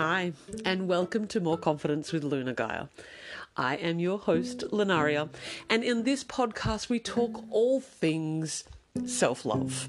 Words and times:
Hi, 0.00 0.32
and 0.64 0.86
welcome 0.86 1.26
to 1.26 1.40
More 1.40 1.58
Confidence 1.58 2.12
with 2.12 2.22
Luna 2.22 2.54
Gaia. 2.54 2.86
I 3.56 3.74
am 3.74 3.98
your 3.98 4.20
host, 4.20 4.60
Lunaria, 4.70 5.28
and 5.68 5.82
in 5.82 6.04
this 6.04 6.22
podcast, 6.22 6.88
we 6.88 7.00
talk 7.00 7.42
all 7.50 7.80
things 7.80 8.62
self 9.04 9.44
love, 9.44 9.88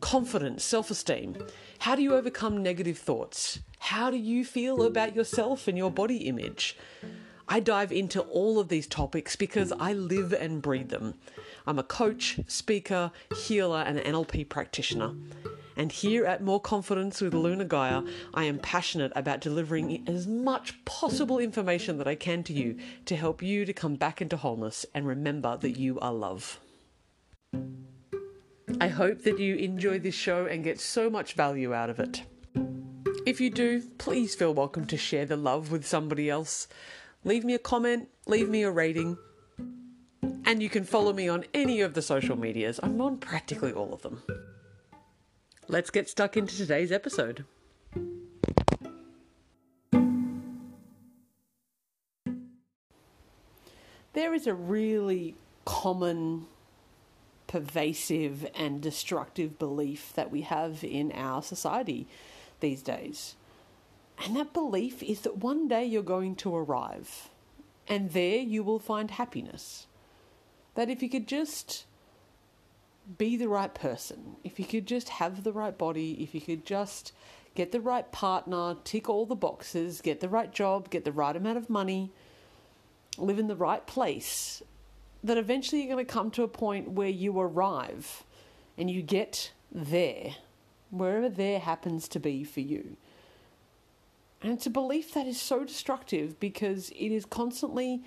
confidence, 0.00 0.62
self 0.62 0.92
esteem. 0.92 1.36
How 1.80 1.96
do 1.96 2.02
you 2.02 2.14
overcome 2.14 2.62
negative 2.62 2.98
thoughts? 2.98 3.58
How 3.80 4.12
do 4.12 4.16
you 4.16 4.44
feel 4.44 4.84
about 4.84 5.16
yourself 5.16 5.66
and 5.66 5.76
your 5.76 5.90
body 5.90 6.28
image? 6.28 6.76
I 7.48 7.58
dive 7.58 7.90
into 7.90 8.20
all 8.20 8.60
of 8.60 8.68
these 8.68 8.86
topics 8.86 9.34
because 9.34 9.72
I 9.72 9.92
live 9.92 10.32
and 10.32 10.62
breathe 10.62 10.90
them. 10.90 11.14
I'm 11.66 11.80
a 11.80 11.82
coach, 11.82 12.38
speaker, 12.46 13.10
healer, 13.36 13.82
and 13.84 13.98
NLP 13.98 14.48
practitioner. 14.48 15.14
And 15.78 15.92
here 15.92 16.26
at 16.26 16.42
More 16.42 16.60
Confidence 16.60 17.20
with 17.20 17.34
Luna 17.34 17.64
Gaia, 17.64 18.02
I 18.34 18.44
am 18.44 18.58
passionate 18.58 19.12
about 19.14 19.40
delivering 19.40 20.02
as 20.08 20.26
much 20.26 20.84
possible 20.84 21.38
information 21.38 21.98
that 21.98 22.08
I 22.08 22.16
can 22.16 22.42
to 22.42 22.52
you 22.52 22.76
to 23.06 23.14
help 23.14 23.42
you 23.42 23.64
to 23.64 23.72
come 23.72 23.94
back 23.94 24.20
into 24.20 24.36
wholeness 24.36 24.84
and 24.92 25.06
remember 25.06 25.56
that 25.56 25.78
you 25.78 26.00
are 26.00 26.12
love. 26.12 26.58
I 28.80 28.88
hope 28.88 29.22
that 29.22 29.38
you 29.38 29.54
enjoy 29.54 30.00
this 30.00 30.16
show 30.16 30.46
and 30.46 30.64
get 30.64 30.80
so 30.80 31.08
much 31.08 31.34
value 31.34 31.72
out 31.72 31.90
of 31.90 32.00
it. 32.00 32.24
If 33.24 33.40
you 33.40 33.48
do, 33.48 33.82
please 33.98 34.34
feel 34.34 34.52
welcome 34.52 34.84
to 34.86 34.96
share 34.96 35.26
the 35.26 35.36
love 35.36 35.70
with 35.70 35.86
somebody 35.86 36.28
else 36.28 36.66
leave 37.24 37.44
me 37.44 37.54
a 37.54 37.58
comment, 37.58 38.08
leave 38.26 38.48
me 38.48 38.62
a 38.62 38.70
rating. 38.70 39.16
And 40.44 40.62
you 40.62 40.68
can 40.68 40.84
follow 40.84 41.12
me 41.12 41.28
on 41.28 41.44
any 41.52 41.82
of 41.82 41.94
the 41.94 42.02
social 42.02 42.36
medias. 42.36 42.80
I'm 42.82 43.00
on 43.00 43.18
practically 43.18 43.72
all 43.72 43.92
of 43.92 44.02
them. 44.02 44.22
Let's 45.70 45.90
get 45.90 46.08
stuck 46.08 46.38
into 46.38 46.56
today's 46.56 46.90
episode. 46.90 47.44
There 54.14 54.32
is 54.32 54.46
a 54.46 54.54
really 54.54 55.36
common, 55.66 56.46
pervasive, 57.46 58.46
and 58.54 58.80
destructive 58.80 59.58
belief 59.58 60.14
that 60.14 60.30
we 60.30 60.40
have 60.40 60.82
in 60.82 61.12
our 61.12 61.42
society 61.42 62.06
these 62.60 62.80
days. 62.80 63.36
And 64.24 64.36
that 64.36 64.54
belief 64.54 65.02
is 65.02 65.20
that 65.20 65.36
one 65.36 65.68
day 65.68 65.84
you're 65.84 66.02
going 66.02 66.34
to 66.36 66.56
arrive, 66.56 67.28
and 67.86 68.12
there 68.12 68.38
you 68.38 68.62
will 68.62 68.78
find 68.78 69.10
happiness. 69.10 69.86
That 70.76 70.88
if 70.88 71.02
you 71.02 71.10
could 71.10 71.28
just 71.28 71.84
be 73.16 73.36
the 73.36 73.48
right 73.48 73.72
person, 73.72 74.36
if 74.44 74.58
you 74.58 74.66
could 74.66 74.86
just 74.86 75.08
have 75.08 75.44
the 75.44 75.52
right 75.52 75.76
body, 75.76 76.22
if 76.22 76.34
you 76.34 76.40
could 76.40 76.66
just 76.66 77.12
get 77.54 77.72
the 77.72 77.80
right 77.80 78.10
partner, 78.12 78.76
tick 78.84 79.08
all 79.08 79.24
the 79.24 79.34
boxes, 79.34 80.00
get 80.00 80.20
the 80.20 80.28
right 80.28 80.52
job, 80.52 80.90
get 80.90 81.04
the 81.04 81.12
right 81.12 81.34
amount 81.34 81.56
of 81.56 81.70
money, 81.70 82.12
live 83.16 83.38
in 83.38 83.48
the 83.48 83.56
right 83.56 83.86
place, 83.86 84.62
that 85.24 85.38
eventually 85.38 85.82
you're 85.82 85.94
going 85.94 86.04
to 86.04 86.12
come 86.12 86.30
to 86.30 86.42
a 86.42 86.48
point 86.48 86.90
where 86.90 87.08
you 87.08 87.38
arrive 87.38 88.24
and 88.76 88.90
you 88.90 89.02
get 89.02 89.52
there, 89.72 90.36
wherever 90.90 91.28
there 91.28 91.58
happens 91.58 92.08
to 92.08 92.20
be 92.20 92.44
for 92.44 92.60
you. 92.60 92.96
And 94.40 94.52
it's 94.52 94.66
a 94.66 94.70
belief 94.70 95.14
that 95.14 95.26
is 95.26 95.40
so 95.40 95.64
destructive 95.64 96.38
because 96.38 96.90
it 96.90 97.10
is 97.10 97.24
constantly 97.24 98.02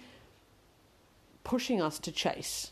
pushing 1.44 1.82
us 1.82 2.00
to 2.00 2.12
chase. 2.12 2.72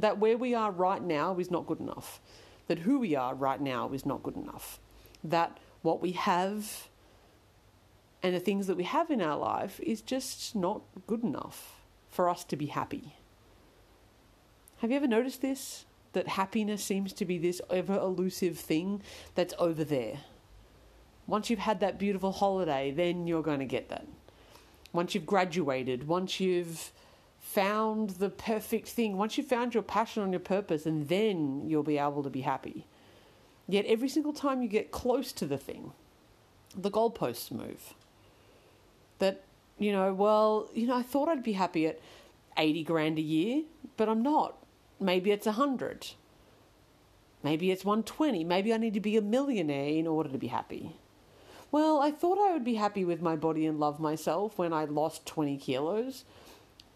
That 0.00 0.18
where 0.18 0.36
we 0.36 0.54
are 0.54 0.70
right 0.70 1.02
now 1.02 1.38
is 1.38 1.50
not 1.50 1.66
good 1.66 1.80
enough. 1.80 2.20
That 2.68 2.80
who 2.80 2.98
we 3.00 3.16
are 3.16 3.34
right 3.34 3.60
now 3.60 3.92
is 3.92 4.04
not 4.04 4.22
good 4.22 4.36
enough. 4.36 4.78
That 5.24 5.58
what 5.82 6.00
we 6.00 6.12
have 6.12 6.88
and 8.22 8.34
the 8.34 8.40
things 8.40 8.66
that 8.66 8.76
we 8.76 8.84
have 8.84 9.10
in 9.10 9.22
our 9.22 9.36
life 9.36 9.80
is 9.80 10.00
just 10.00 10.54
not 10.54 10.82
good 11.06 11.22
enough 11.22 11.80
for 12.08 12.28
us 12.28 12.44
to 12.44 12.56
be 12.56 12.66
happy. 12.66 13.14
Have 14.78 14.90
you 14.90 14.96
ever 14.96 15.06
noticed 15.06 15.42
this? 15.42 15.84
That 16.12 16.28
happiness 16.28 16.82
seems 16.82 17.12
to 17.14 17.24
be 17.24 17.38
this 17.38 17.60
ever 17.70 17.96
elusive 17.96 18.58
thing 18.58 19.02
that's 19.34 19.54
over 19.58 19.84
there 19.84 20.20
once 21.26 21.50
you've 21.50 21.58
had 21.58 21.80
that 21.80 21.98
beautiful 21.98 22.32
holiday, 22.32 22.90
then 22.90 23.26
you're 23.26 23.42
going 23.42 23.58
to 23.58 23.66
get 23.66 23.88
that. 23.88 24.06
Once 24.92 25.14
you've 25.14 25.26
graduated, 25.26 26.06
once 26.06 26.40
you've 26.40 26.92
found 27.56 28.10
the 28.10 28.28
perfect 28.28 28.86
thing, 28.86 29.16
once 29.16 29.38
you've 29.38 29.46
found 29.46 29.72
your 29.72 29.82
passion 29.82 30.22
and 30.22 30.30
your 30.30 30.40
purpose, 30.40 30.84
and 30.84 31.08
then 31.08 31.62
you'll 31.66 31.82
be 31.82 31.96
able 31.96 32.22
to 32.22 32.28
be 32.28 32.42
happy. 32.42 32.86
Yet 33.66 33.86
every 33.86 34.10
single 34.10 34.34
time 34.34 34.60
you 34.60 34.68
get 34.68 34.92
close 34.92 35.32
to 35.32 35.46
the 35.46 35.56
thing, 35.56 35.92
the 36.76 36.90
goalposts 36.90 37.50
move. 37.50 37.94
That, 39.20 39.42
you 39.78 39.90
know, 39.90 40.12
well, 40.12 40.68
you 40.74 40.86
know, 40.86 40.96
I 40.96 41.02
thought 41.02 41.30
I'd 41.30 41.42
be 41.42 41.54
happy 41.54 41.86
at 41.86 41.98
80 42.58 42.84
grand 42.84 43.18
a 43.18 43.22
year, 43.22 43.62
but 43.96 44.10
I'm 44.10 44.22
not. 44.22 44.58
Maybe 45.00 45.30
it's 45.30 45.46
100. 45.46 46.08
Maybe 47.42 47.70
it's 47.70 47.86
120. 47.86 48.44
Maybe 48.44 48.74
I 48.74 48.76
need 48.76 48.92
to 48.92 49.00
be 49.00 49.16
a 49.16 49.22
millionaire 49.22 49.88
in 49.88 50.06
order 50.06 50.28
to 50.28 50.38
be 50.38 50.48
happy. 50.48 50.96
Well, 51.72 52.02
I 52.02 52.10
thought 52.10 52.38
I 52.38 52.52
would 52.52 52.64
be 52.64 52.74
happy 52.74 53.06
with 53.06 53.22
my 53.22 53.34
body 53.34 53.64
and 53.64 53.80
love 53.80 53.98
myself 53.98 54.58
when 54.58 54.74
I 54.74 54.84
lost 54.84 55.24
20 55.24 55.56
kilos. 55.56 56.26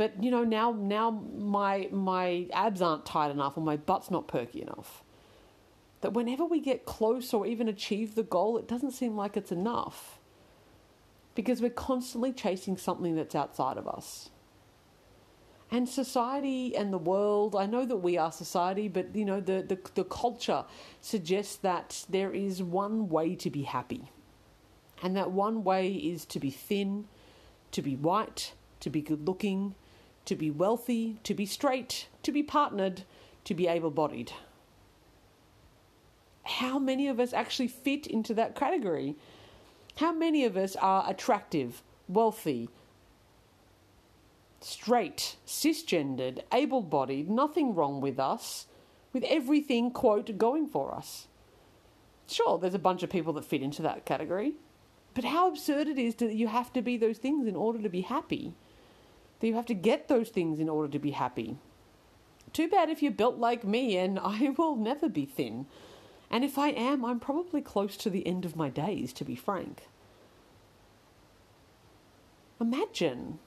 But 0.01 0.25
you 0.25 0.31
know 0.31 0.45
now 0.45 0.73
now 0.73 1.11
my 1.11 1.91
my 1.93 2.47
abs 2.55 2.81
aren't 2.81 3.05
tight 3.05 3.31
enough 3.31 3.59
or 3.59 3.61
my 3.61 3.77
butt's 3.77 4.11
not 4.11 4.27
perky 4.29 4.63
enough. 4.63 5.05
That 6.01 6.15
whenever 6.15 6.43
we 6.47 6.59
get 6.59 6.87
close 6.87 7.35
or 7.35 7.45
even 7.45 7.69
achieve 7.69 8.15
the 8.15 8.23
goal, 8.23 8.57
it 8.57 8.67
doesn't 8.67 8.93
seem 8.93 9.15
like 9.15 9.37
it's 9.37 9.53
enough. 9.53 10.19
Because 11.35 11.61
we're 11.61 11.69
constantly 11.69 12.33
chasing 12.33 12.79
something 12.79 13.15
that's 13.15 13.35
outside 13.35 13.77
of 13.77 13.87
us. 13.87 14.31
And 15.71 15.87
society 15.87 16.75
and 16.75 16.95
the 16.95 17.05
world, 17.13 17.55
I 17.55 17.67
know 17.67 17.85
that 17.85 17.99
we 17.99 18.17
are 18.17 18.33
society, 18.33 18.89
but 18.89 19.15
you 19.15 19.27
know, 19.27 19.43
the, 19.43 19.63
the, 19.63 19.79
the 19.95 20.05
culture 20.05 20.65
suggests 21.03 21.57
that 21.57 22.07
there 22.09 22.33
is 22.33 22.63
one 22.63 23.11
way 23.11 23.35
to 23.35 23.51
be 23.51 23.65
happy. 23.65 24.11
And 25.03 25.15
that 25.19 25.31
one 25.31 25.63
way 25.63 25.93
is 25.93 26.25
to 26.25 26.41
be 26.41 26.51
thin, 26.51 27.07
to 27.73 27.83
be 27.83 27.97
white, 27.97 28.55
to 28.81 28.89
be 28.89 29.03
good 29.03 29.29
looking, 29.29 29.75
to 30.31 30.37
be 30.37 30.49
wealthy, 30.49 31.19
to 31.25 31.35
be 31.35 31.45
straight, 31.45 32.07
to 32.23 32.31
be 32.31 32.41
partnered, 32.41 33.03
to 33.43 33.53
be 33.53 33.67
able 33.67 33.91
bodied. 33.91 34.33
How 36.45 36.79
many 36.79 37.09
of 37.09 37.19
us 37.19 37.33
actually 37.33 37.67
fit 37.67 38.07
into 38.07 38.33
that 38.35 38.55
category? 38.55 39.17
How 39.97 40.13
many 40.13 40.45
of 40.45 40.57
us 40.57 40.77
are 40.77 41.05
attractive, 41.11 41.83
wealthy, 42.09 42.69
straight, 44.61 45.35
cisgendered, 45.45 46.45
able 46.53 46.83
bodied, 46.83 47.29
nothing 47.29 47.75
wrong 47.75 48.01
with 48.01 48.21
us, 48.21 48.67
with 49.13 49.25
everything, 49.25 49.91
quote, 49.91 50.39
going 50.39 50.69
for 50.69 50.95
us? 50.95 51.27
Sure, 52.29 52.57
there's 52.57 52.75
a 52.75 52.79
bunch 52.79 53.03
of 53.03 53.11
people 53.11 53.33
that 53.33 53.45
fit 53.45 53.63
into 53.63 53.83
that 53.83 54.05
category. 54.07 54.53
But 55.13 55.25
how 55.25 55.49
absurd 55.49 55.89
it 55.89 55.99
is 55.99 56.15
that 56.15 56.35
you 56.35 56.47
have 56.47 56.73
to 56.75 56.83
be 56.83 56.97
those 56.97 57.19
things 57.19 57.49
in 57.49 57.57
order 57.57 57.83
to 57.83 57.89
be 57.89 58.03
happy. 58.03 58.55
That 59.41 59.47
you 59.47 59.55
have 59.55 59.67
to 59.67 59.75
get 59.75 60.09
those 60.09 60.29
things 60.29 60.61
in 60.61 60.69
order 60.69 60.91
to 60.93 60.99
be 60.99 61.13
happy. 61.13 61.57
Too 62.53 62.69
bad 62.69 62.91
if 62.91 63.03
you're 63.03 63.13
built 63.13 63.39
like 63.39 63.65
me 63.65 63.97
and 63.97 64.19
I 64.23 64.55
will 64.57 64.77
never 64.77 65.09
be 65.09 65.25
thin. 65.25 65.67
And 66.31 66.45
if 66.45 66.59
I 66.59 66.69
am, 66.69 67.05
I'm 67.05 67.19
probably 67.19 67.61
close 67.61 67.97
to 67.99 68.11
the 68.11 68.27
end 68.27 68.45
of 68.45 68.55
my 68.55 68.69
days, 68.69 69.13
to 69.15 69.25
be 69.25 69.35
frank. 69.35 69.89
Imagine. 72.61 73.41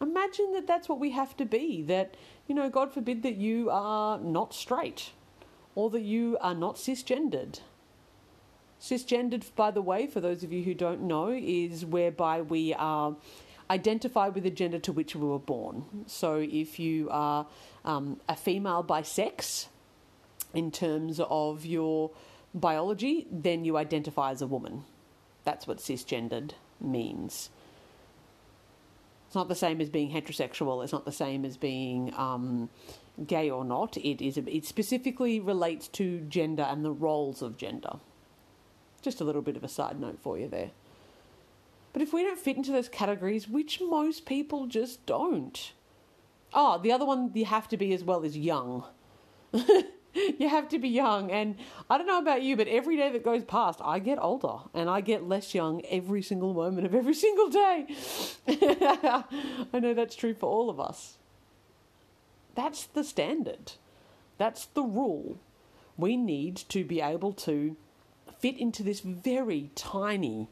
Imagine 0.00 0.52
that 0.54 0.66
that's 0.66 0.88
what 0.88 0.98
we 0.98 1.10
have 1.10 1.36
to 1.36 1.44
be. 1.44 1.82
That, 1.82 2.16
you 2.48 2.54
know, 2.54 2.68
God 2.68 2.92
forbid 2.92 3.22
that 3.22 3.36
you 3.36 3.70
are 3.70 4.18
not 4.18 4.54
straight 4.54 5.10
or 5.76 5.88
that 5.90 6.02
you 6.02 6.36
are 6.40 6.54
not 6.54 6.76
cisgendered 6.76 7.60
Cisgendered, 8.80 9.44
by 9.54 9.70
the 9.70 9.82
way, 9.82 10.06
for 10.06 10.20
those 10.20 10.42
of 10.42 10.52
you 10.52 10.64
who 10.64 10.72
don't 10.72 11.02
know, 11.02 11.28
is 11.28 11.84
whereby 11.84 12.40
we 12.40 12.72
are 12.72 13.14
identify 13.70 14.28
with 14.28 14.42
the 14.42 14.50
gender 14.50 14.78
to 14.80 14.92
which 14.92 15.16
we 15.16 15.26
were 15.26 15.38
born. 15.38 15.84
So 16.06 16.36
if 16.36 16.78
you 16.78 17.08
are 17.10 17.46
um, 17.84 18.20
a 18.28 18.36
female 18.36 18.82
by 18.82 19.02
sex, 19.02 19.68
in 20.54 20.70
terms 20.70 21.20
of 21.28 21.64
your 21.64 22.10
biology, 22.54 23.26
then 23.30 23.64
you 23.64 23.76
identify 23.76 24.30
as 24.30 24.42
a 24.42 24.46
woman. 24.46 24.84
That's 25.44 25.66
what 25.66 25.78
cisgendered 25.78 26.52
means. 26.80 27.50
It's 29.26 29.34
not 29.34 29.48
the 29.48 29.54
same 29.54 29.80
as 29.80 29.88
being 29.88 30.10
heterosexual. 30.10 30.82
It's 30.82 30.92
not 30.92 31.04
the 31.04 31.12
same 31.12 31.44
as 31.44 31.56
being 31.56 32.12
um, 32.16 32.68
gay 33.26 33.48
or 33.48 33.64
not. 33.64 33.96
It 33.96 34.24
is. 34.24 34.36
It 34.36 34.64
specifically 34.64 35.38
relates 35.38 35.86
to 35.88 36.20
gender 36.22 36.64
and 36.64 36.84
the 36.84 36.90
roles 36.90 37.40
of 37.40 37.56
gender. 37.56 38.00
Just 39.02 39.20
a 39.20 39.24
little 39.24 39.42
bit 39.42 39.56
of 39.56 39.62
a 39.62 39.68
side 39.68 40.00
note 40.00 40.18
for 40.20 40.36
you 40.36 40.48
there. 40.48 40.70
But 41.92 42.02
if 42.02 42.12
we 42.12 42.22
don't 42.22 42.38
fit 42.38 42.56
into 42.56 42.72
those 42.72 42.88
categories, 42.88 43.48
which 43.48 43.80
most 43.80 44.26
people 44.26 44.66
just 44.66 45.04
don't. 45.06 45.72
Oh, 46.52 46.78
the 46.78 46.92
other 46.92 47.04
one 47.04 47.30
you 47.34 47.44
have 47.44 47.68
to 47.68 47.76
be 47.76 47.92
as 47.92 48.04
well 48.04 48.22
is 48.22 48.36
young. 48.36 48.84
you 49.52 50.48
have 50.48 50.68
to 50.68 50.78
be 50.78 50.88
young. 50.88 51.30
And 51.30 51.56
I 51.88 51.98
don't 51.98 52.06
know 52.06 52.18
about 52.18 52.42
you, 52.42 52.56
but 52.56 52.68
every 52.68 52.96
day 52.96 53.10
that 53.12 53.24
goes 53.24 53.44
past, 53.44 53.80
I 53.82 53.98
get 53.98 54.18
older 54.20 54.58
and 54.74 54.88
I 54.88 55.00
get 55.00 55.28
less 55.28 55.54
young 55.54 55.82
every 55.86 56.22
single 56.22 56.54
moment 56.54 56.86
of 56.86 56.94
every 56.94 57.14
single 57.26 57.48
day. 57.48 57.86
I 58.48 59.80
know 59.80 59.94
that's 59.94 60.16
true 60.16 60.34
for 60.34 60.48
all 60.48 60.70
of 60.70 60.80
us. 60.80 61.18
That's 62.54 62.84
the 62.84 63.04
standard, 63.04 63.72
that's 64.36 64.66
the 64.66 64.82
rule. 64.82 65.38
We 65.96 66.16
need 66.16 66.56
to 66.70 66.84
be 66.84 67.00
able 67.00 67.32
to 67.34 67.76
fit 68.38 68.56
into 68.56 68.82
this 68.82 69.00
very 69.00 69.70
tiny, 69.74 70.48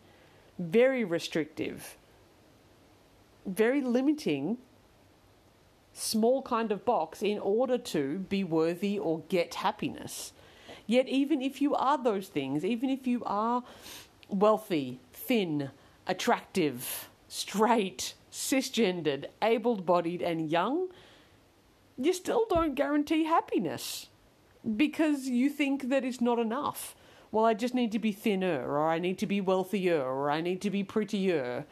very 0.59 1.05
restrictive, 1.05 1.97
very 3.47 3.81
limiting 3.81 4.59
small 5.93 6.43
kind 6.43 6.71
of 6.71 6.85
box 6.85 7.23
in 7.23 7.39
order 7.39 7.77
to 7.77 8.19
be 8.29 8.45
worthy 8.45 8.99
or 8.99 9.21
get 9.29 9.55
happiness. 9.55 10.33
Yet, 10.87 11.09
even 11.09 11.43
if 11.43 11.61
you 11.61 11.75
are 11.75 12.03
those 12.03 12.29
things, 12.29 12.65
even 12.65 12.89
if 12.89 13.07
you 13.07 13.23
are 13.27 13.63
wealthy, 14.29 15.01
thin, 15.13 15.71
attractive, 16.07 17.11
straight, 17.29 18.15
cisgendered, 18.33 19.27
able 19.43 19.77
bodied, 19.77 20.23
and 20.23 20.51
young, 20.51 20.89
you 21.99 22.13
still 22.13 22.47
don't 22.49 22.75
guarantee 22.75 23.25
happiness 23.25 24.09
because 24.77 25.27
you 25.27 25.51
think 25.51 25.89
that 25.89 26.05
it's 26.05 26.21
not 26.21 26.39
enough. 26.39 26.95
Well, 27.31 27.45
I 27.45 27.55
just 27.55 27.75
need 27.75 27.93
to 27.93 27.99
be 27.99 28.13
thinner, 28.13 28.65
or 28.67 28.89
I 28.89 28.99
need 28.99 29.19
to 29.19 29.27
be 29.27 29.41
wealthier, 29.41 30.03
or 30.03 30.31
I 30.31 30.41
need 30.41 30.61
to 30.63 30.71
be 30.71 30.83
prettier 30.83 31.67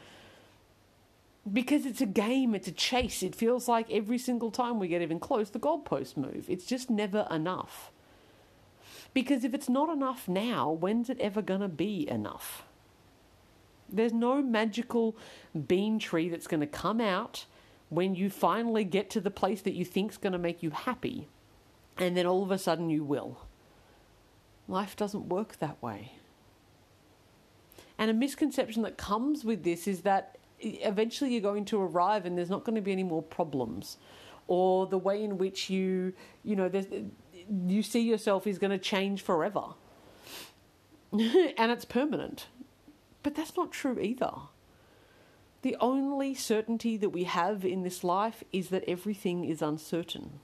because 1.50 1.86
it's 1.86 2.00
a 2.00 2.06
game, 2.06 2.54
it's 2.54 2.68
a 2.68 2.72
chase. 2.72 3.22
It 3.22 3.34
feels 3.34 3.68
like 3.68 3.90
every 3.90 4.18
single 4.18 4.50
time 4.50 4.78
we 4.78 4.88
get 4.88 5.02
even 5.02 5.20
close, 5.20 5.50
the 5.50 5.58
goalposts 5.58 6.16
move. 6.16 6.46
It's 6.48 6.66
just 6.66 6.90
never 6.90 7.26
enough. 7.30 7.92
Because 9.14 9.44
if 9.44 9.54
it's 9.54 9.68
not 9.68 9.88
enough 9.88 10.28
now, 10.28 10.70
when's 10.70 11.08
it 11.08 11.20
ever 11.20 11.40
going 11.42 11.60
to 11.60 11.68
be 11.68 12.08
enough? 12.08 12.64
There's 13.88 14.12
no 14.12 14.42
magical 14.42 15.16
bean 15.68 15.98
tree 15.98 16.28
that's 16.28 16.48
going 16.48 16.60
to 16.60 16.66
come 16.66 17.00
out 17.00 17.46
when 17.88 18.16
you 18.16 18.28
finally 18.28 18.82
get 18.82 19.08
to 19.10 19.20
the 19.20 19.30
place 19.30 19.62
that 19.62 19.74
you 19.74 19.84
think's 19.84 20.16
going 20.16 20.32
to 20.32 20.38
make 20.38 20.62
you 20.62 20.70
happy, 20.70 21.28
and 21.96 22.16
then 22.16 22.26
all 22.26 22.42
of 22.42 22.50
a 22.50 22.58
sudden 22.58 22.90
you 22.90 23.04
will. 23.04 23.45
Life 24.68 24.96
doesn't 24.96 25.28
work 25.28 25.58
that 25.58 25.80
way. 25.82 26.12
And 27.98 28.10
a 28.10 28.14
misconception 28.14 28.82
that 28.82 28.96
comes 28.96 29.44
with 29.44 29.62
this 29.64 29.86
is 29.86 30.02
that 30.02 30.38
eventually 30.60 31.32
you're 31.32 31.40
going 31.40 31.64
to 31.66 31.80
arrive 31.80 32.26
and 32.26 32.36
there's 32.36 32.50
not 32.50 32.64
going 32.64 32.74
to 32.74 32.80
be 32.80 32.92
any 32.92 33.04
more 33.04 33.22
problems. 33.22 33.96
Or 34.48 34.86
the 34.86 34.98
way 34.98 35.22
in 35.22 35.38
which 35.38 35.70
you 35.70 36.12
you 36.44 36.56
know 36.56 36.70
you 37.66 37.82
see 37.82 38.00
yourself 38.00 38.46
is 38.46 38.58
going 38.58 38.70
to 38.70 38.78
change 38.78 39.22
forever. 39.22 39.74
And 41.12 41.72
it's 41.72 41.84
permanent. 41.84 42.48
But 43.22 43.34
that's 43.34 43.56
not 43.56 43.72
true 43.72 43.98
either. 43.98 44.32
The 45.62 45.76
only 45.80 46.34
certainty 46.34 46.96
that 46.98 47.10
we 47.10 47.24
have 47.24 47.64
in 47.64 47.82
this 47.82 48.04
life 48.04 48.44
is 48.52 48.68
that 48.68 48.84
everything 48.86 49.44
is 49.44 49.62
uncertain. 49.62 50.40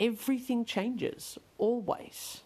Everything 0.00 0.64
changes 0.64 1.38
always 1.58 2.40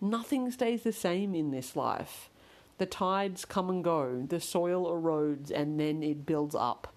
nothing 0.00 0.50
stays 0.50 0.82
the 0.82 0.92
same 0.92 1.34
in 1.34 1.50
this 1.50 1.76
life 1.76 2.30
the 2.78 2.86
tides 2.86 3.44
come 3.44 3.70
and 3.70 3.82
go, 3.82 4.24
the 4.28 4.40
soil 4.40 4.86
erodes, 4.86 5.50
and 5.50 5.80
then 5.80 6.02
it 6.02 6.26
builds 6.26 6.54
up. 6.54 6.92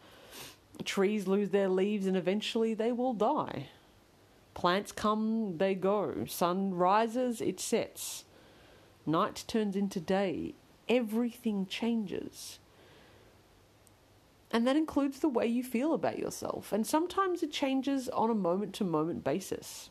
Trees 0.83 1.27
lose 1.27 1.49
their 1.49 1.69
leaves, 1.69 2.05
and 2.05 2.17
eventually 2.17 2.73
they 2.73 2.91
will 2.91 3.13
die. 3.13 3.67
Plants 4.53 4.91
come, 4.91 5.57
they 5.57 5.75
go. 5.75 6.25
Sun 6.27 6.73
rises, 6.73 7.39
it 7.39 7.59
sets. 7.59 8.25
Night 9.05 9.45
turns 9.47 9.75
into 9.75 9.99
day. 9.99 10.53
Everything 10.89 11.65
changes. 11.65 12.59
And 14.51 14.67
that 14.67 14.75
includes 14.75 15.19
the 15.19 15.29
way 15.29 15.45
you 15.45 15.63
feel 15.63 15.93
about 15.93 16.19
yourself. 16.19 16.73
And 16.73 16.85
sometimes 16.85 17.43
it 17.43 17.51
changes 17.51 18.09
on 18.09 18.29
a 18.29 18.35
moment 18.35 18.73
to 18.75 18.83
moment 18.83 19.23
basis. 19.23 19.89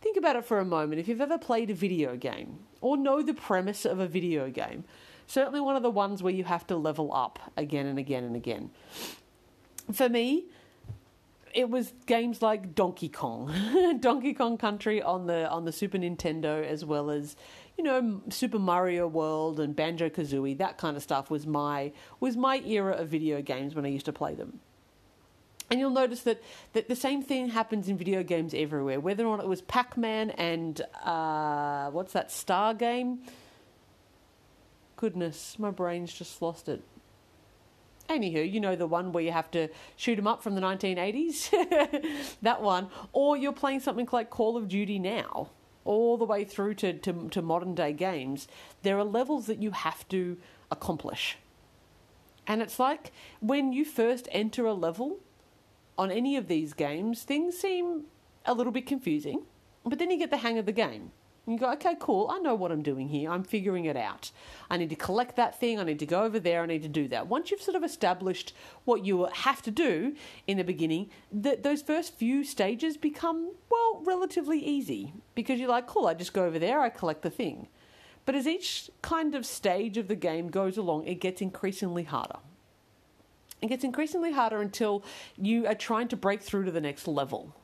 Think 0.00 0.16
about 0.16 0.36
it 0.36 0.44
for 0.44 0.58
a 0.58 0.64
moment. 0.64 1.00
If 1.00 1.08
you've 1.08 1.20
ever 1.20 1.38
played 1.38 1.70
a 1.70 1.74
video 1.74 2.16
game 2.16 2.60
or 2.80 2.96
know 2.96 3.22
the 3.22 3.34
premise 3.34 3.84
of 3.84 3.98
a 4.00 4.06
video 4.06 4.48
game, 4.50 4.84
certainly 5.26 5.60
one 5.60 5.76
of 5.76 5.82
the 5.82 5.90
ones 5.90 6.22
where 6.22 6.32
you 6.32 6.44
have 6.44 6.66
to 6.68 6.76
level 6.76 7.12
up 7.12 7.38
again 7.56 7.86
and 7.86 7.98
again 7.98 8.24
and 8.24 8.34
again. 8.34 8.70
For 9.92 10.08
me, 10.08 10.46
it 11.54 11.68
was 11.68 11.92
games 12.06 12.42
like 12.42 12.74
Donkey 12.74 13.08
Kong, 13.08 13.98
Donkey 14.00 14.34
Kong 14.34 14.56
Country 14.56 15.02
on 15.02 15.26
the 15.26 15.48
on 15.50 15.64
the 15.64 15.72
Super 15.72 15.98
Nintendo, 15.98 16.64
as 16.64 16.84
well 16.84 17.10
as 17.10 17.36
you 17.76 17.84
know 17.84 18.22
Super 18.30 18.58
Mario 18.58 19.06
World 19.06 19.60
and 19.60 19.74
Banjo 19.74 20.08
Kazooie. 20.08 20.56
That 20.58 20.78
kind 20.78 20.96
of 20.96 21.02
stuff 21.02 21.30
was 21.30 21.46
my 21.46 21.92
was 22.20 22.36
my 22.36 22.58
era 22.60 22.94
of 22.94 23.08
video 23.08 23.42
games 23.42 23.74
when 23.74 23.84
I 23.84 23.88
used 23.88 24.06
to 24.06 24.12
play 24.12 24.34
them. 24.34 24.60
And 25.70 25.78
you'll 25.78 25.90
notice 25.90 26.22
that, 26.22 26.42
that 26.72 26.88
the 26.88 26.96
same 26.96 27.22
thing 27.22 27.50
happens 27.50 27.88
in 27.88 27.96
video 27.96 28.24
games 28.24 28.54
everywhere, 28.54 28.98
whether 28.98 29.24
or 29.24 29.36
not 29.36 29.44
it 29.44 29.48
was 29.48 29.62
Pac 29.62 29.96
Man 29.96 30.30
and 30.30 30.80
uh, 31.04 31.90
what's 31.90 32.12
that, 32.12 32.32
Star 32.32 32.74
game? 32.74 33.20
Goodness, 34.96 35.58
my 35.58 35.70
brain's 35.70 36.12
just 36.12 36.42
lost 36.42 36.68
it. 36.68 36.82
Anywho, 38.08 38.50
you 38.50 38.58
know 38.58 38.74
the 38.74 38.88
one 38.88 39.12
where 39.12 39.22
you 39.22 39.30
have 39.30 39.48
to 39.52 39.68
shoot 39.94 40.16
them 40.16 40.26
up 40.26 40.42
from 40.42 40.56
the 40.56 40.60
1980s? 40.60 42.36
that 42.42 42.60
one. 42.60 42.88
Or 43.12 43.36
you're 43.36 43.52
playing 43.52 43.80
something 43.80 44.08
like 44.10 44.28
Call 44.28 44.56
of 44.56 44.66
Duty 44.66 44.98
now, 44.98 45.50
all 45.84 46.18
the 46.18 46.24
way 46.24 46.42
through 46.44 46.74
to, 46.74 46.94
to, 46.94 47.28
to 47.28 47.40
modern 47.40 47.76
day 47.76 47.92
games. 47.92 48.48
There 48.82 48.98
are 48.98 49.04
levels 49.04 49.46
that 49.46 49.62
you 49.62 49.70
have 49.70 50.08
to 50.08 50.36
accomplish. 50.72 51.38
And 52.48 52.60
it's 52.60 52.80
like 52.80 53.12
when 53.38 53.72
you 53.72 53.84
first 53.84 54.28
enter 54.32 54.66
a 54.66 54.74
level, 54.74 55.20
on 56.00 56.10
any 56.10 56.34
of 56.38 56.48
these 56.48 56.72
games, 56.72 57.24
things 57.24 57.58
seem 57.58 58.04
a 58.46 58.54
little 58.54 58.72
bit 58.72 58.86
confusing, 58.86 59.42
but 59.84 59.98
then 59.98 60.10
you 60.10 60.16
get 60.16 60.30
the 60.30 60.38
hang 60.38 60.56
of 60.56 60.64
the 60.64 60.72
game. 60.72 61.10
You 61.46 61.58
go, 61.58 61.70
okay, 61.72 61.94
cool, 62.00 62.30
I 62.30 62.38
know 62.38 62.54
what 62.54 62.72
I'm 62.72 62.80
doing 62.80 63.08
here. 63.08 63.30
I'm 63.30 63.42
figuring 63.42 63.84
it 63.84 63.98
out. 63.98 64.30
I 64.70 64.78
need 64.78 64.88
to 64.88 64.96
collect 64.96 65.36
that 65.36 65.60
thing. 65.60 65.78
I 65.78 65.84
need 65.84 65.98
to 65.98 66.06
go 66.06 66.22
over 66.22 66.40
there. 66.40 66.62
I 66.62 66.66
need 66.66 66.82
to 66.84 66.88
do 66.88 67.06
that. 67.08 67.26
Once 67.26 67.50
you've 67.50 67.60
sort 67.60 67.76
of 67.76 67.84
established 67.84 68.54
what 68.86 69.04
you 69.04 69.26
have 69.26 69.60
to 69.62 69.70
do 69.70 70.14
in 70.46 70.56
the 70.56 70.64
beginning, 70.64 71.10
those 71.30 71.82
first 71.82 72.16
few 72.16 72.44
stages 72.44 72.96
become, 72.96 73.52
well, 73.70 74.02
relatively 74.02 74.58
easy 74.58 75.12
because 75.34 75.60
you're 75.60 75.68
like, 75.68 75.86
cool, 75.86 76.06
I 76.06 76.14
just 76.14 76.32
go 76.32 76.46
over 76.46 76.58
there, 76.58 76.80
I 76.80 76.88
collect 76.88 77.20
the 77.20 77.30
thing. 77.30 77.68
But 78.24 78.36
as 78.36 78.46
each 78.46 78.90
kind 79.02 79.34
of 79.34 79.44
stage 79.44 79.98
of 79.98 80.08
the 80.08 80.16
game 80.16 80.48
goes 80.48 80.78
along, 80.78 81.06
it 81.06 81.20
gets 81.20 81.42
increasingly 81.42 82.04
harder. 82.04 82.38
It 83.62 83.68
gets 83.68 83.84
increasingly 83.84 84.32
harder 84.32 84.60
until 84.60 85.04
you 85.36 85.66
are 85.66 85.74
trying 85.74 86.08
to 86.08 86.16
break 86.16 86.42
through 86.42 86.64
to 86.64 86.70
the 86.70 86.80
next 86.80 87.06
level, 87.06 87.54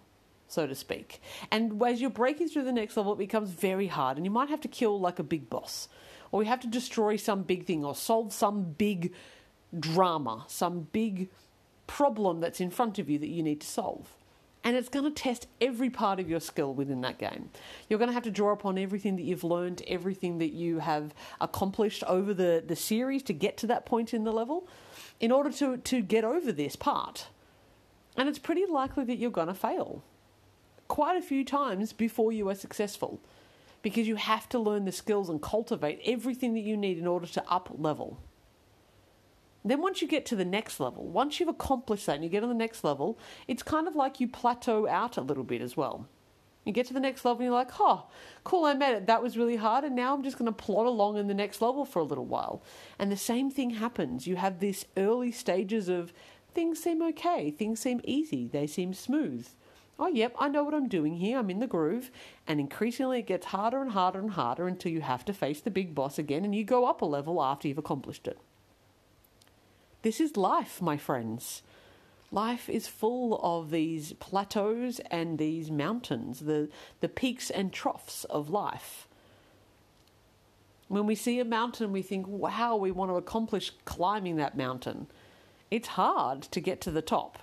so 0.47 0.67
to 0.67 0.75
speak. 0.75 1.21
And 1.51 1.83
as 1.83 2.01
you're 2.01 2.11
breaking 2.11 2.49
through 2.49 2.65
the 2.65 2.73
next 2.73 2.97
level, 2.97 3.13
it 3.15 3.19
becomes 3.19 3.51
very 3.51 3.87
hard, 3.87 4.17
and 4.17 4.27
you 4.27 4.31
might 4.31 4.51
have 4.51 4.61
to 4.63 4.69
kill 4.69 5.01
like 5.01 5.19
a 5.19 5.25
big 5.25 5.49
boss, 5.49 5.89
or 6.33 6.43
you 6.43 6.49
have 6.49 6.61
to 6.61 6.67
destroy 6.67 7.17
some 7.17 7.43
big 7.43 7.67
thing, 7.67 7.85
or 7.85 7.95
solve 7.95 8.33
some 8.33 8.75
big 8.77 9.13
drama, 9.79 10.45
some 10.49 10.89
big 10.93 11.31
problem 11.87 12.41
that's 12.41 12.61
in 12.61 12.71
front 12.71 12.99
of 12.99 13.09
you 13.09 13.19
that 13.19 13.29
you 13.29 13.43
need 13.43 13.61
to 13.61 13.67
solve. 13.67 14.17
And 14.67 14.77
it's 14.77 14.89
going 14.89 15.05
to 15.05 15.13
test 15.13 15.47
every 15.61 15.91
part 15.91 16.19
of 16.19 16.29
your 16.29 16.41
skill 16.41 16.75
within 16.75 17.01
that 17.03 17.19
game. 17.19 17.51
You're 17.89 18.01
going 18.01 18.09
to 18.09 18.15
have 18.15 18.25
to 18.25 18.33
draw 18.33 18.51
upon 18.51 18.79
everything 18.79 19.15
that 19.15 19.23
you've 19.23 19.45
learned, 19.45 19.81
everything 19.87 20.39
that 20.39 20.53
you 20.53 20.81
have 20.81 21.15
accomplished 21.41 22.03
over 22.09 22.35
the, 22.35 22.65
the 22.67 22.75
series 22.75 23.23
to 23.23 23.33
get 23.33 23.57
to 23.59 23.69
that 23.69 23.87
point 23.87 24.13
in 24.13 24.25
the 24.25 24.33
level 24.33 24.67
in 25.21 25.31
order 25.31 25.53
to, 25.53 25.77
to 25.77 26.03
get 26.03 26.25
over 26.25 26.51
this 26.51 26.75
part. 26.75 27.29
And 28.17 28.29
it's 28.29 28.41
pretty 28.41 28.67
likely 28.67 29.05
that 29.05 29.19
you're 29.19 29.31
going 29.31 29.47
to 29.47 29.55
fail 29.55 30.03
quite 30.89 31.17
a 31.17 31.23
few 31.23 31.45
times 31.45 31.93
before 31.93 32.33
you 32.33 32.49
are 32.49 32.55
successful 32.57 33.21
because 33.83 34.09
you 34.09 34.17
have 34.17 34.49
to 34.49 34.59
learn 34.59 34.85
the 34.85 34.91
skills 34.91 35.29
and 35.29 35.41
cultivate 35.41 36.01
everything 36.05 36.55
that 36.55 36.63
you 36.63 36.77
need 36.77 36.99
in 36.99 37.07
order 37.07 37.29
to 37.29 37.49
up 37.49 37.71
level. 37.79 38.19
Then, 39.67 39.83
once 39.83 40.01
you 40.01 40.07
get 40.07 40.25
to 40.27 40.37
the 40.37 40.45
next 40.45 40.79
level, 40.79 41.09
once 41.09 41.41
you've 41.41 41.49
accomplished 41.49 42.07
that 42.07 42.15
and 42.15 42.23
you 42.23 42.31
get 42.31 42.45
on 42.45 42.49
the 42.49 42.55
next 42.55 42.85
level, 42.85 43.19
it's 43.49 43.65
kind 43.65 43.89
of 43.89 43.97
like 43.97 44.21
you 44.21 44.29
plateau 44.29 44.87
out 44.87 45.17
a 45.17 45.21
little 45.21 45.43
bit 45.43 45.61
as 45.61 45.77
well. 45.77 46.07
You 46.65 46.73
get 46.73 46.87
to 46.87 46.95
the 46.95 47.01
next 47.01 47.25
level 47.25 47.41
and 47.41 47.47
you're 47.47 47.55
like, 47.55 47.73
oh, 47.81 48.07
cool, 48.45 48.65
I 48.65 48.75
made 48.75 48.95
it. 48.95 49.07
That 49.07 49.25
was 49.25 49.37
really 49.37 49.57
hard. 49.57 49.83
And 49.83 49.97
now 49.97 50.15
I'm 50.15 50.23
just 50.23 50.39
going 50.39 50.47
to 50.47 50.53
plod 50.53 50.87
along 50.87 51.17
in 51.17 51.27
the 51.27 51.35
next 51.35 51.61
level 51.61 51.85
for 51.85 51.99
a 51.99 52.05
little 52.05 52.27
while. 52.27 52.63
And 52.97 53.11
the 53.11 53.17
same 53.17 53.51
thing 53.51 53.71
happens. 53.71 54.29
You 54.29 54.37
have 54.37 54.61
this 54.61 54.85
early 54.97 55.33
stages 55.33 55.89
of 55.89 56.13
things 56.55 56.81
seem 56.81 57.03
okay, 57.03 57.51
things 57.51 57.81
seem 57.81 58.01
easy, 58.05 58.47
they 58.47 58.69
seem 58.69 58.95
smooth. 58.95 59.49
Oh, 59.99 60.07
yep, 60.09 60.37
I 60.39 60.49
know 60.49 60.63
what 60.63 60.75
I'm 60.75 60.89
doing 60.89 61.17
here. 61.17 61.39
I'm 61.39 61.51
in 61.51 61.59
the 61.59 61.67
groove. 61.67 62.13
And 62.47 62.61
increasingly 62.61 63.19
it 63.19 63.27
gets 63.27 63.47
harder 63.47 63.83
and 63.83 63.91
harder 63.91 64.21
and 64.21 64.31
harder 64.31 64.69
until 64.69 64.93
you 64.93 65.01
have 65.01 65.25
to 65.25 65.33
face 65.33 65.61
the 65.61 65.71
big 65.73 65.93
boss 65.93 66.19
again 66.21 66.45
and 66.45 66.55
you 66.55 66.63
go 66.63 66.85
up 66.85 67.03
a 67.03 67.05
level 67.05 67.43
after 67.43 67.67
you've 67.67 67.79
accomplished 67.79 68.29
it. 68.29 68.39
This 70.03 70.21
is 70.21 70.37
life, 70.37 70.81
my 70.81 70.97
friends. 70.97 71.63
Life 72.31 72.69
is 72.69 72.89
full 72.89 73.41
of 73.43 73.71
these 73.71 74.13
plateaus 74.15 75.01
and 75.11 75.39
these 75.39 75.71
mountains, 75.71 76.41
the, 76.41 76.69
the 77.01 77.09
peaks 77.09 77.51
and 77.51 77.73
troughs 77.73 78.25
of 78.25 78.51
life. 78.51 79.09
When 80.89 81.07
we 81.07 81.15
see 81.15 81.41
a 81.41 81.45
mountain, 81.45 81.93
we 81.93 82.03
think, 82.03 82.27
wow, 82.29 82.77
we 82.77 82.91
want 82.91 83.11
to 83.11 83.17
accomplish 83.17 83.73
climbing 83.85 84.37
that 84.37 84.57
mountain. 84.57 85.07
It's 85.71 85.89
hard 85.89 86.43
to 86.43 86.61
get 86.61 86.81
to 86.83 86.91
the 86.91 87.03
top. 87.03 87.39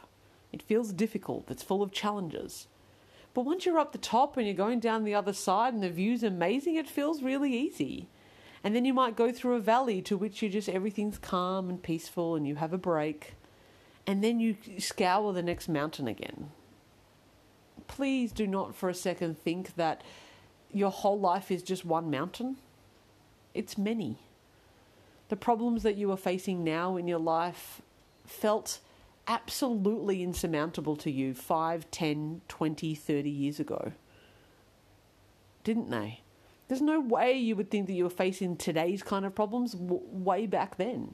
It 0.52 0.62
feels 0.62 0.94
difficult, 0.94 1.50
it's 1.50 1.64
full 1.64 1.82
of 1.82 1.92
challenges. 1.92 2.68
But 3.34 3.46
once 3.46 3.66
you're 3.66 3.80
up 3.80 3.92
the 3.92 3.98
top 3.98 4.38
and 4.38 4.46
you're 4.46 4.56
going 4.56 4.80
down 4.80 5.04
the 5.04 5.16
other 5.16 5.34
side 5.34 5.74
and 5.74 5.82
the 5.82 5.90
view's 5.90 6.24
amazing, 6.24 6.76
it 6.76 6.88
feels 6.88 7.24
really 7.24 7.52
easy. 7.52 8.08
And 8.64 8.76
then 8.76 8.86
you 8.86 8.94
might 8.94 9.16
go 9.16 9.32
through 9.32 9.56
a 9.56 9.60
valley 9.60 10.02
to 10.04 10.18
which 10.18 10.42
you 10.42 10.50
just 10.50 10.70
everything's 10.70 11.18
calm 11.18 11.70
and 11.70 11.82
peaceful 11.84 12.36
and 12.36 12.48
you 12.48 12.56
have 12.56 12.72
a 12.72 12.78
break. 12.78 13.34
And 14.08 14.24
then 14.24 14.40
you 14.40 14.56
scour 14.80 15.34
the 15.34 15.44
next 15.44 15.68
mountain 15.68 16.08
again. 16.08 16.52
Please 17.88 18.32
do 18.32 18.48
not 18.48 18.76
for 18.76 18.90
a 18.90 18.94
second 18.94 19.38
think 19.38 19.76
that 19.76 20.02
your 20.72 20.92
whole 20.92 21.20
life 21.20 21.52
is 21.52 21.62
just 21.62 21.86
one 21.86 22.10
mountain. 22.10 22.58
It's 23.54 23.78
many. 23.78 24.18
The 25.30 25.36
problems 25.36 25.84
that 25.84 25.98
you 25.98 26.12
are 26.12 26.18
facing 26.18 26.64
now 26.64 26.98
in 26.98 27.08
your 27.08 27.20
life 27.20 27.82
felt 28.26 28.80
absolutely 29.28 30.24
insurmountable 30.24 30.96
to 30.98 31.12
you 31.12 31.34
5, 31.34 31.92
10, 31.92 32.42
20, 32.48 32.96
30 32.96 33.30
years 33.30 33.60
ago. 33.60 33.92
Didn't 35.64 35.90
they? 35.90 36.23
There's 36.74 36.82
no 36.82 37.00
way 37.00 37.34
you 37.34 37.56
would 37.56 37.70
think 37.70 37.86
that 37.86 37.94
you 37.94 38.04
were 38.04 38.10
facing 38.10 38.58
today's 38.58 39.04
kind 39.04 39.26
of 39.26 39.36
problems 39.36 39.74
w- 39.74 40.02
way 40.10 40.48
back 40.48 40.78
then. 40.78 41.14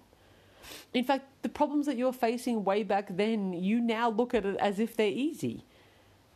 In 0.94 1.04
fact, 1.04 1.26
the 1.42 1.50
problems 1.50 1.86
that 1.86 1.98
you 1.98 2.06
were 2.06 2.14
facing 2.14 2.64
way 2.64 2.82
back 2.82 3.18
then, 3.18 3.52
you 3.52 3.82
now 3.82 4.10
look 4.10 4.34
at 4.34 4.46
it 4.46 4.56
as 4.56 4.80
if 4.80 4.96
they're 4.96 5.08
easy. 5.08 5.66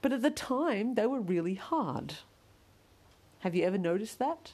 But 0.02 0.12
at 0.12 0.24
the 0.24 0.30
time, 0.30 0.96
they 0.96 1.06
were 1.06 1.22
really 1.22 1.54
hard. 1.54 2.16
Have 3.40 3.56
you 3.56 3.64
ever 3.64 3.78
noticed 3.78 4.20
that? 4.20 4.52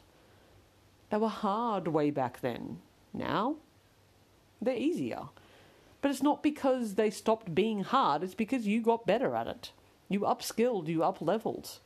They 1.09 1.17
were 1.17 1.29
hard 1.29 1.87
way 1.87 2.11
back 2.11 2.41
then. 2.41 2.77
Now, 3.11 3.55
they're 4.61 4.75
easier. 4.75 5.29
But 5.99 6.11
it's 6.11 6.21
not 6.21 6.43
because 6.43 6.93
they 6.93 7.09
stopped 7.09 7.55
being 7.55 7.81
hard, 7.81 8.21
it's 8.21 8.35
because 8.35 8.67
you 8.67 8.83
got 8.83 9.07
better 9.07 9.35
at 9.35 9.47
it. 9.47 9.71
You 10.09 10.19
upskilled, 10.19 10.87
you 10.87 10.99
upleveled. 10.99 11.79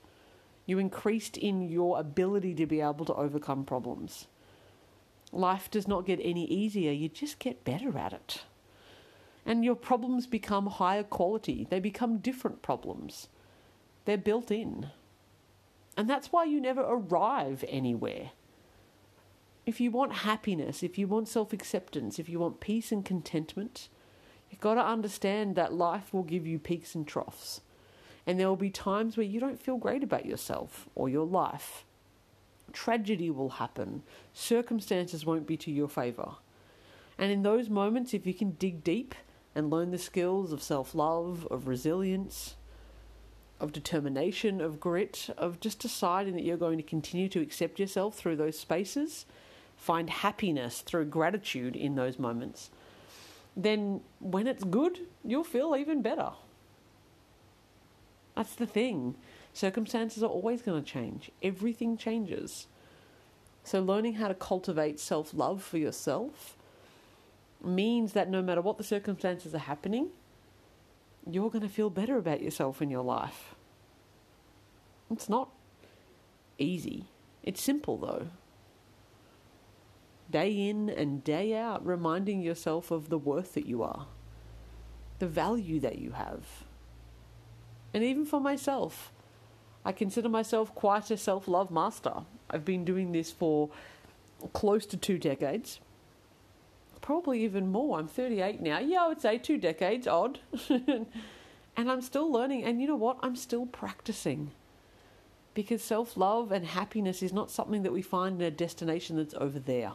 You 0.66 0.80
increased 0.80 1.38
in 1.38 1.70
your 1.70 2.00
ability 2.00 2.54
to 2.56 2.66
be 2.66 2.82
able 2.82 3.06
to 3.06 3.14
overcome 3.14 3.66
problems. 3.66 4.28
Life 5.32 5.70
does 5.70 5.88
not 5.88 6.06
get 6.06 6.20
any 6.22 6.46
easier, 6.46 6.92
you 6.92 7.10
just 7.10 7.40
get 7.40 7.66
better 7.66 7.98
at 7.98 8.14
it. 8.14 8.44
And 9.46 9.66
your 9.66 9.76
problems 9.76 10.26
become 10.26 10.68
higher 10.68 11.04
quality, 11.04 11.68
they 11.70 11.80
become 11.80 12.20
different 12.20 12.62
problems. 12.62 13.28
They're 14.06 14.18
built 14.18 14.52
in. 14.52 14.90
And 15.96 16.10
that's 16.10 16.32
why 16.32 16.46
you 16.46 16.60
never 16.60 16.82
arrive 16.82 17.64
anywhere. 17.68 18.32
If 19.66 19.80
you 19.80 19.92
want 19.92 20.14
happiness, 20.14 20.84
if 20.84 20.98
you 20.98 21.08
want 21.08 21.28
self 21.28 21.54
acceptance, 21.54 22.20
if 22.20 22.28
you 22.28 22.40
want 22.40 22.60
peace 22.60 22.92
and 22.92 23.06
contentment, 23.06 23.88
You've 24.54 24.62
got 24.62 24.76
to 24.76 24.86
understand 24.86 25.56
that 25.56 25.74
life 25.74 26.14
will 26.14 26.22
give 26.22 26.46
you 26.46 26.60
peaks 26.60 26.94
and 26.94 27.08
troughs. 27.08 27.62
And 28.26 28.40
there 28.40 28.48
will 28.48 28.56
be 28.56 28.70
times 28.70 29.18
where 29.18 29.26
you 29.26 29.40
don't 29.40 29.62
feel 29.62 29.78
great 29.78 30.04
about 30.04 30.26
yourself 30.26 30.88
or 30.96 31.10
your 31.10 31.26
life. 31.26 31.86
Tragedy 32.72 33.30
will 33.30 33.50
happen. 33.50 34.04
Circumstances 34.34 35.26
won't 35.26 35.46
be 35.46 35.58
to 35.58 35.72
your 35.72 35.90
favour. 35.90 36.36
And 37.18 37.32
in 37.32 37.44
those 37.44 37.70
moments, 37.70 38.14
if 38.14 38.26
you 38.26 38.34
can 38.34 38.52
dig 38.52 38.84
deep 38.84 39.14
and 39.54 39.70
learn 39.70 39.92
the 39.92 39.98
skills 39.98 40.52
of 40.52 40.64
self 40.64 40.96
love, 40.96 41.48
of 41.52 41.68
resilience, 41.68 42.56
of 43.60 43.72
determination, 43.72 44.62
of 44.62 44.80
grit, 44.80 45.30
of 45.38 45.60
just 45.60 45.80
deciding 45.80 46.34
that 46.34 46.44
you're 46.44 46.58
going 46.58 46.78
to 46.78 46.84
continue 46.84 47.30
to 47.30 47.42
accept 47.42 47.80
yourself 47.80 48.16
through 48.16 48.38
those 48.38 48.58
spaces, 48.58 49.26
find 49.76 50.10
happiness 50.10 50.82
through 50.82 51.06
gratitude 51.06 51.76
in 51.76 51.96
those 51.96 52.18
moments 52.18 52.72
then 53.56 54.02
when 54.20 54.48
it's 54.48 54.64
good, 54.64 55.00
you'll 55.24 55.44
feel 55.44 55.76
even 55.76 56.02
better. 56.02 56.32
That's 58.36 58.56
the 58.56 58.66
thing. 58.66 59.16
Circumstances 59.54 60.24
are 60.24 60.30
always 60.30 60.62
going 60.62 60.84
to 60.84 60.90
change, 60.90 61.32
everything 61.42 61.98
changes. 61.98 62.68
So, 63.64 63.82
learning 63.82 64.16
how 64.16 64.28
to 64.28 64.34
cultivate 64.34 65.00
self 65.00 65.34
love 65.34 65.64
for 65.64 65.78
yourself 65.78 66.58
means 67.64 68.14
that 68.14 68.30
no 68.30 68.42
matter 68.42 68.62
what 68.62 68.78
the 68.78 68.84
circumstances 68.84 69.56
are 69.56 69.60
happening, 69.60 70.10
you're 71.30 71.50
going 71.50 71.62
to 71.62 71.70
feel 71.70 71.90
better 71.90 72.18
about 72.18 72.42
yourself 72.42 72.82
in 72.82 72.90
your 72.90 73.04
life. 73.04 73.56
It's 75.10 75.30
not 75.30 75.50
easy, 76.58 77.06
it's 77.44 77.62
simple 77.62 77.98
though 77.98 78.28
day 80.34 80.68
in 80.68 80.90
and 80.90 81.24
day 81.24 81.56
out, 81.56 81.86
reminding 81.86 82.42
yourself 82.42 82.92
of 82.92 83.10
the 83.10 83.18
worth 83.18 83.54
that 83.54 83.68
you 83.68 83.84
are, 83.84 84.08
the 85.20 85.28
value 85.28 85.80
that 85.80 86.00
you 86.00 86.12
have. 86.12 86.63
And 87.94 88.04
even 88.04 88.26
for 88.26 88.40
myself, 88.40 89.12
I 89.86 89.92
consider 89.92 90.30
myself 90.30 90.74
quite 90.74 91.12
a 91.12 91.18
self 91.18 91.48
love 91.48 91.70
master. 91.72 92.24
I've 92.50 92.66
been 92.66 92.86
doing 92.86 93.12
this 93.12 93.32
for 93.32 93.70
close 94.54 94.86
to 94.88 94.98
two 94.98 95.18
decades. 95.18 95.80
Probably 97.02 97.44
even 97.44 97.72
more. 97.72 98.00
I'm 98.00 98.08
38 98.08 98.62
now. 98.62 98.80
Yeah, 98.80 99.04
I 99.04 99.08
would 99.10 99.22
say 99.22 99.38
two 99.38 99.58
decades, 99.58 100.08
odd. 100.08 100.40
and 100.70 101.06
I'm 101.78 102.02
still 102.02 102.32
learning. 102.32 102.64
And 102.64 102.82
you 102.82 102.88
know 102.88 102.96
what? 102.96 103.18
I'm 103.22 103.36
still 103.36 103.66
practicing. 103.66 104.52
Because 105.54 105.84
self 105.84 106.18
love 106.18 106.52
and 106.52 106.66
happiness 106.66 107.22
is 107.22 107.34
not 107.34 107.52
something 107.52 107.84
that 107.84 107.94
we 107.94 108.02
find 108.02 108.42
in 108.42 108.48
a 108.48 108.52
destination 108.52 109.18
that's 109.18 109.36
over 109.36 109.60
there. 109.60 109.92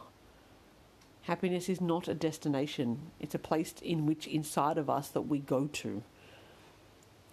Happiness 1.23 1.67
is 1.67 1.81
not 1.81 2.07
a 2.07 2.13
destination, 2.13 3.11
it's 3.19 3.35
a 3.35 3.39
place 3.39 3.75
in 3.83 4.05
which 4.05 4.25
inside 4.25 4.77
of 4.77 4.89
us 4.89 5.09
that 5.09 5.23
we 5.23 5.39
go 5.39 5.67
to. 5.67 6.01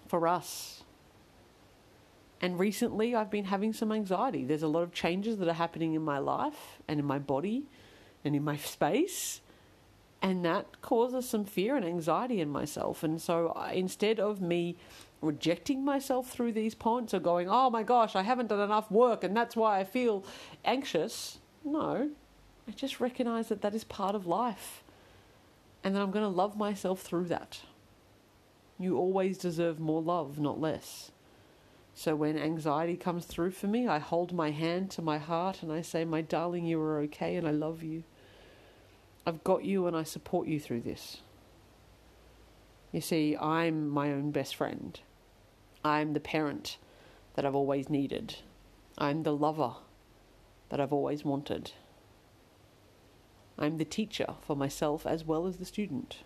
For 0.06 0.28
us. 0.28 0.84
And 2.40 2.58
recently 2.58 3.14
I've 3.14 3.30
been 3.30 3.46
having 3.46 3.72
some 3.72 3.90
anxiety. 3.90 4.44
There's 4.44 4.62
a 4.62 4.68
lot 4.68 4.82
of 4.82 4.92
changes 4.92 5.38
that 5.38 5.48
are 5.48 5.54
happening 5.54 5.94
in 5.94 6.02
my 6.02 6.18
life 6.18 6.80
and 6.86 7.00
in 7.00 7.06
my 7.06 7.18
body 7.18 7.64
and 8.24 8.36
in 8.36 8.44
my 8.44 8.56
space. 8.56 9.40
And 10.22 10.44
that 10.44 10.80
causes 10.82 11.28
some 11.28 11.44
fear 11.44 11.76
and 11.76 11.84
anxiety 11.84 12.40
in 12.40 12.48
myself. 12.48 13.02
And 13.02 13.20
so 13.20 13.52
instead 13.72 14.20
of 14.20 14.40
me 14.40 14.76
rejecting 15.22 15.84
myself 15.84 16.30
through 16.30 16.52
these 16.52 16.74
points 16.74 17.14
or 17.14 17.20
going, 17.20 17.48
oh 17.48 17.70
my 17.70 17.82
gosh, 17.82 18.14
I 18.14 18.22
haven't 18.22 18.48
done 18.48 18.60
enough 18.60 18.90
work 18.90 19.24
and 19.24 19.36
that's 19.36 19.56
why 19.56 19.80
I 19.80 19.84
feel 19.84 20.24
anxious, 20.64 21.38
no, 21.64 22.10
I 22.68 22.70
just 22.72 23.00
recognize 23.00 23.48
that 23.48 23.62
that 23.62 23.74
is 23.74 23.84
part 23.84 24.14
of 24.14 24.26
life 24.26 24.82
and 25.82 25.94
that 25.94 26.02
I'm 26.02 26.10
going 26.10 26.24
to 26.24 26.28
love 26.28 26.56
myself 26.56 27.00
through 27.00 27.26
that. 27.26 27.60
You 28.78 28.96
always 28.98 29.38
deserve 29.38 29.80
more 29.80 30.02
love, 30.02 30.38
not 30.38 30.60
less. 30.60 31.10
So 31.94 32.14
when 32.14 32.36
anxiety 32.38 32.96
comes 32.96 33.24
through 33.24 33.52
for 33.52 33.66
me, 33.66 33.88
I 33.88 33.98
hold 33.98 34.32
my 34.32 34.50
hand 34.50 34.90
to 34.92 35.02
my 35.02 35.16
heart 35.16 35.62
and 35.62 35.72
I 35.72 35.80
say, 35.80 36.04
My 36.04 36.20
darling, 36.20 36.66
you 36.66 36.80
are 36.80 37.00
okay 37.00 37.36
and 37.36 37.48
I 37.48 37.52
love 37.52 37.82
you. 37.82 38.04
I've 39.26 39.42
got 39.42 39.64
you 39.64 39.86
and 39.86 39.96
I 39.96 40.02
support 40.02 40.46
you 40.46 40.60
through 40.60 40.82
this. 40.82 41.22
You 42.92 43.00
see, 43.00 43.36
I'm 43.36 43.88
my 43.88 44.12
own 44.12 44.30
best 44.30 44.54
friend. 44.54 45.00
I'm 45.84 46.12
the 46.12 46.20
parent 46.20 46.76
that 47.34 47.46
I've 47.46 47.54
always 47.54 47.88
needed. 47.88 48.36
I'm 48.98 49.22
the 49.22 49.34
lover 49.34 49.74
that 50.68 50.80
I've 50.80 50.92
always 50.92 51.24
wanted. 51.24 51.72
I'm 53.58 53.78
the 53.78 53.84
teacher 53.84 54.34
for 54.42 54.54
myself 54.54 55.06
as 55.06 55.24
well 55.24 55.46
as 55.46 55.56
the 55.56 55.64
student. 55.64 56.18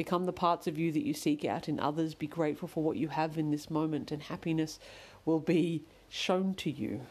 Become 0.00 0.24
the 0.24 0.32
parts 0.32 0.66
of 0.66 0.78
you 0.78 0.92
that 0.92 1.04
you 1.04 1.12
seek 1.12 1.44
out 1.44 1.68
in 1.68 1.78
others. 1.78 2.14
Be 2.14 2.26
grateful 2.26 2.66
for 2.66 2.82
what 2.82 2.96
you 2.96 3.08
have 3.08 3.36
in 3.36 3.50
this 3.50 3.68
moment, 3.68 4.10
and 4.10 4.22
happiness 4.22 4.78
will 5.26 5.40
be 5.40 5.84
shown 6.08 6.54
to 6.54 6.70
you. 6.70 7.02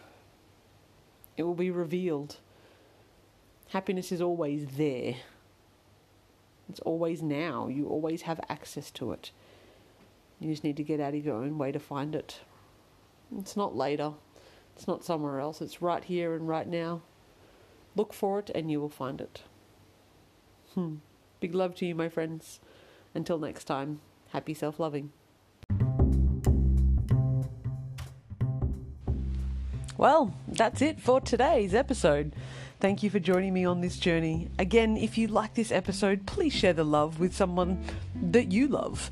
It 1.38 1.44
will 1.44 1.54
be 1.54 1.70
revealed. 1.70 2.38
Happiness 3.68 4.12
is 4.12 4.24
always 4.24 4.70
there. 4.70 5.18
It's 6.68 6.80
always 6.80 7.22
now. 7.22 7.68
You 7.68 7.88
always 7.88 8.24
have 8.24 8.40
access 8.50 8.90
to 8.94 9.12
it. 9.12 9.30
You 10.40 10.50
just 10.50 10.64
need 10.64 10.78
to 10.78 10.84
get 10.84 11.00
out 11.00 11.14
of 11.14 11.24
your 11.24 11.36
own 11.36 11.60
way 11.60 11.72
to 11.72 11.80
find 11.80 12.16
it. 12.16 12.40
It's 13.38 13.56
not 13.56 13.76
later. 13.76 14.14
It's 14.76 14.88
not 14.88 15.04
somewhere 15.04 15.40
else. 15.40 15.62
It's 15.62 15.80
right 15.80 16.04
here 16.04 16.34
and 16.34 16.48
right 16.48 16.68
now. 16.68 17.04
Look 17.96 18.14
for 18.14 18.40
it 18.40 18.50
and 18.56 18.72
you 18.72 18.82
will 18.82 18.90
find 18.90 19.22
it. 19.22 19.44
Hmm. 20.74 20.96
Big 21.40 21.54
love 21.54 21.76
to 21.76 21.86
you, 21.86 21.94
my 21.94 22.10
friends. 22.10 22.60
Until 23.20 23.38
next 23.38 23.66
time, 23.66 24.00
happy 24.30 24.54
self 24.54 24.80
loving. 24.80 25.12
Well, 29.98 30.34
that's 30.48 30.82
it 30.82 31.02
for 31.02 31.20
today's 31.20 31.74
episode. 31.74 32.34
Thank 32.80 33.04
you 33.04 33.10
for 33.10 33.20
joining 33.20 33.54
me 33.54 33.66
on 33.66 33.82
this 33.82 33.98
journey. 33.98 34.48
Again, 34.58 34.96
if 34.96 35.18
you 35.18 35.28
like 35.28 35.56
this 35.56 35.70
episode, 35.70 36.28
please 36.28 36.54
share 36.54 36.72
the 36.72 36.86
love 36.86 37.20
with 37.20 37.36
someone 37.36 37.84
that 38.16 38.54
you 38.54 38.70
love. 38.70 39.12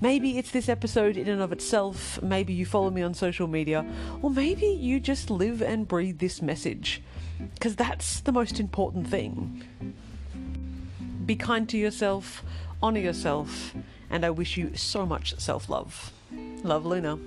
Maybe 0.00 0.38
it's 0.38 0.52
this 0.52 0.68
episode 0.68 1.16
in 1.16 1.28
and 1.28 1.42
of 1.42 1.50
itself, 1.50 2.22
maybe 2.22 2.52
you 2.52 2.64
follow 2.64 2.90
me 2.90 3.02
on 3.02 3.12
social 3.12 3.48
media, 3.48 3.84
or 4.22 4.30
maybe 4.30 4.66
you 4.66 5.00
just 5.00 5.30
live 5.30 5.62
and 5.62 5.88
breathe 5.88 6.20
this 6.20 6.40
message. 6.40 7.02
Because 7.54 7.74
that's 7.74 8.20
the 8.20 8.30
most 8.30 8.60
important 8.60 9.08
thing. 9.08 9.64
Be 11.26 11.34
kind 11.34 11.68
to 11.70 11.76
yourself, 11.76 12.44
Honour 12.82 13.00
yourself, 13.00 13.74
and 14.08 14.24
I 14.24 14.30
wish 14.30 14.56
you 14.56 14.76
so 14.76 15.04
much 15.04 15.38
self 15.38 15.68
love. 15.68 16.12
Love, 16.62 16.86
Luna. 16.86 17.18